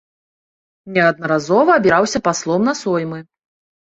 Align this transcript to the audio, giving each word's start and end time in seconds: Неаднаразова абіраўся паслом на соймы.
Неаднаразова 0.95 1.71
абіраўся 1.81 2.19
паслом 2.29 2.61
на 2.69 2.73
соймы. 2.81 3.19